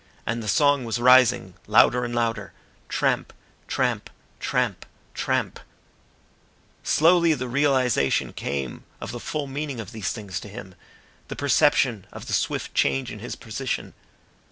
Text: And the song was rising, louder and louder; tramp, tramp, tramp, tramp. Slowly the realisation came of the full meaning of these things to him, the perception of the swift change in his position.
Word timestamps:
And 0.25 0.41
the 0.41 0.47
song 0.47 0.83
was 0.83 0.97
rising, 0.97 1.53
louder 1.67 2.03
and 2.03 2.15
louder; 2.15 2.53
tramp, 2.89 3.31
tramp, 3.67 4.09
tramp, 4.39 4.83
tramp. 5.13 5.59
Slowly 6.81 7.35
the 7.35 7.47
realisation 7.47 8.33
came 8.33 8.83
of 8.99 9.11
the 9.11 9.19
full 9.19 9.45
meaning 9.45 9.79
of 9.79 9.91
these 9.91 10.11
things 10.11 10.39
to 10.39 10.47
him, 10.49 10.73
the 11.27 11.35
perception 11.35 12.07
of 12.11 12.25
the 12.25 12.33
swift 12.33 12.73
change 12.73 13.11
in 13.11 13.19
his 13.19 13.35
position. 13.35 13.93